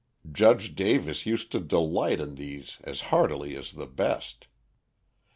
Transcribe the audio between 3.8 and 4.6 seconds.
best.